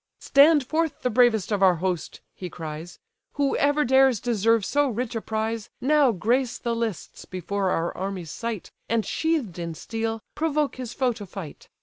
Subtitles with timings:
[0.19, 2.21] "Stand forth the bravest of our host!
[2.33, 2.97] (he cries)
[3.33, 8.71] Whoever dares deserve so rich a prize, Now grace the lists before our army's sight,
[8.89, 11.69] And sheathed in steel, provoke his foe to fight.